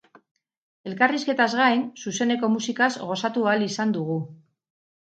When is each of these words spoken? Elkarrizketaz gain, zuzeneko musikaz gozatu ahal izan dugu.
Elkarrizketaz 0.91 1.47
gain, 1.61 1.83
zuzeneko 2.05 2.51
musikaz 2.55 2.91
gozatu 3.13 3.47
ahal 3.51 3.71
izan 3.71 3.97
dugu. 4.01 4.23